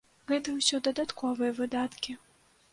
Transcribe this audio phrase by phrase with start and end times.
[0.29, 2.19] Гэта ўсё дадатковыя выдаткі.